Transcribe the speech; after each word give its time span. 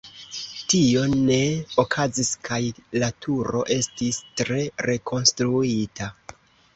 Tio 0.71 1.01
ne 1.17 1.35
okazis 1.83 2.31
kaj 2.47 2.57
la 3.03 3.09
turo 3.25 3.61
estis 3.75 4.19
tre 4.41 4.57
rekonstruita. 4.87 6.09